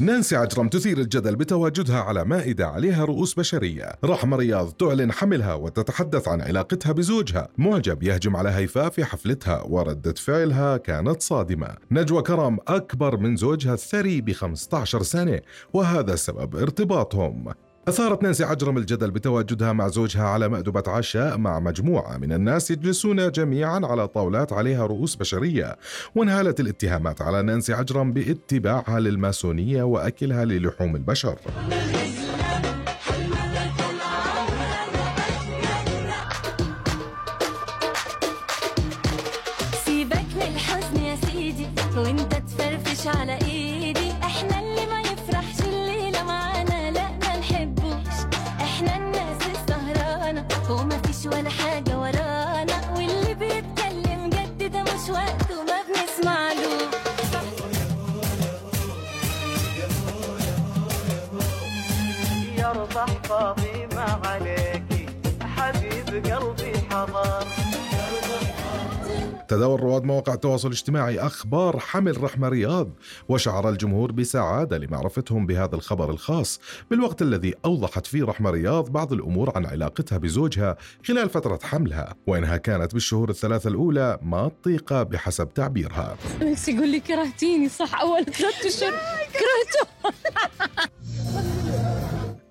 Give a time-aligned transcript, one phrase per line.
[0.00, 3.92] نانسي عجرم تثير الجدل بتواجدها على مائدة عليها رؤوس بشرية.
[4.04, 7.48] رحمة رياض تعلن حملها وتتحدث عن علاقتها بزوجها.
[7.58, 11.68] معجب يهجم على هيفاء في حفلتها وردة فعلها كانت صادمة.
[11.90, 15.40] نجوى كرم أكبر من زوجها الثري ب 15 سنة
[15.72, 17.52] وهذا سبب ارتباطهم.
[17.90, 23.30] أثارت نانسي عجرم الجدل بتواجدها مع زوجها على مأدبة عشاء مع مجموعة من الناس يجلسون
[23.30, 25.76] جميعا على طاولات عليها رؤوس بشرية.
[26.14, 31.38] وانهالت الاتهامات على نانسي عجرم باتباعها للماسونية وأكلها للحوم البشر.
[39.84, 43.49] سيبك من الحزن يا سيدي وانت تفرفش على إيدي.
[62.94, 65.06] ما عليكي
[65.42, 67.46] حبيب قلبي حضر.
[69.48, 72.88] تداول رواد مواقع التواصل الاجتماعي أخبار حمل رحمة رياض
[73.28, 76.60] وشعر الجمهور بسعادة لمعرفتهم بهذا الخبر الخاص.
[76.90, 82.56] بالوقت الذي أوضحت فيه رحمة رياض بعض الأمور عن علاقتها بزوجها خلال فترة حملها وإنها
[82.56, 86.16] كانت بالشهور الثلاثة الأولى ما الطيقة بحسب تعبيرها.
[86.42, 88.92] بس يقول لي كرهتيني صح أول ثلاث اشهر
[89.32, 89.90] كرهته.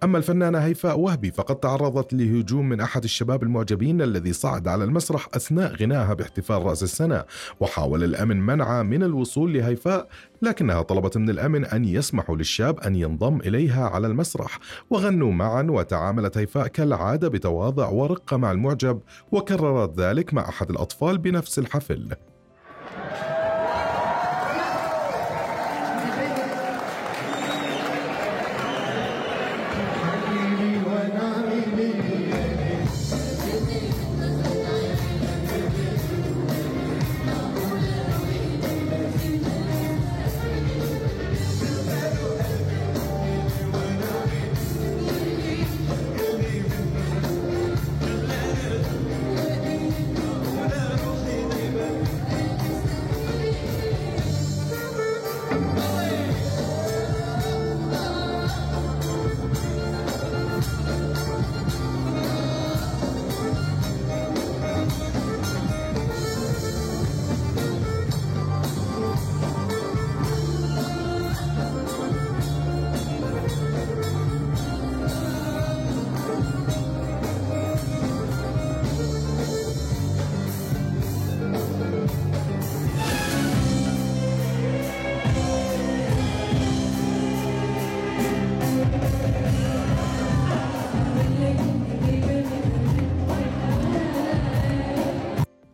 [0.04, 5.28] أما الفنانة هيفاء وهبي فقد تعرضت لهجوم من أحد الشباب المعجبين الذي صعد على المسرح
[5.34, 7.24] أثناء غنائها باحتفال رأس السنة
[7.60, 10.08] وحاول الأمن منعها من الوصول لهيفاء
[10.42, 14.60] لكنها طلبت من الأمن أن يسمحوا للشاب أن ينضم إليها على المسرح.
[14.90, 21.60] وغنوا معا وتعاملت هيفاء كالعادة بتواضع ورقة مع المعجب وكررت ذلك مع أحد الأطفال بنفس
[21.60, 22.16] الحفل.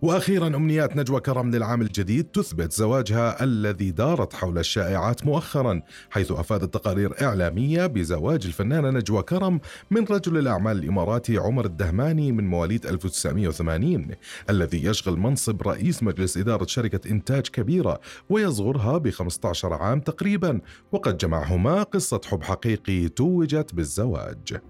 [0.05, 6.73] وأخيرا أمنيات نجوى كرم للعام الجديد تثبت زواجها الذي دارت حول الشائعات مؤخرا حيث أفادت
[6.73, 9.59] تقارير إعلامية بزواج الفنانة نجوى كرم
[9.91, 14.07] من رجل الأعمال الإماراتي عمر الدهماني من مواليد 1980
[14.49, 17.99] الذي يشغل منصب رئيس مجلس إدارة شركة إنتاج كبيرة
[18.29, 20.59] ويصغرها ب 15 عام تقريبا
[20.91, 24.61] وقد جمعهما قصة حب حقيقي توجت بالزواج.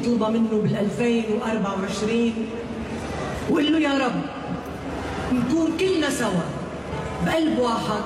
[0.00, 2.32] أطلبها منه بال 2024
[3.50, 4.22] وقول له يا رب
[5.32, 6.42] نكون كلنا سوا
[7.26, 8.02] بقلب واحد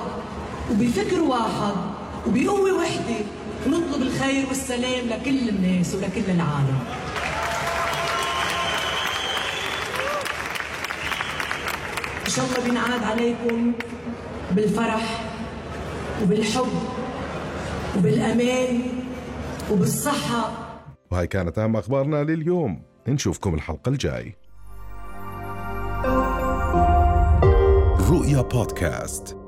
[0.71, 1.75] وبفكر واحد
[2.27, 3.15] وبقوة وحدة
[3.67, 6.79] ونطلب الخير والسلام لكل الناس ولكل العالم.
[12.25, 13.71] إن شاء الله بينعاد عليكم
[14.51, 15.23] بالفرح
[16.23, 16.73] وبالحب
[17.97, 18.81] وبالأمان
[19.71, 20.64] وبالصحة.
[21.15, 22.81] وهي كانت أهم أخبارنا لليوم.
[23.07, 24.35] نشوفكم الحلقة الجاي.
[28.09, 29.44] رؤيا بودكاست.